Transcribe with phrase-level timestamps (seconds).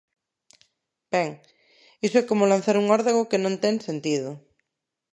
[1.13, 1.29] Ben,
[2.05, 4.29] iso é como lanzar un órdago que non ten sentido.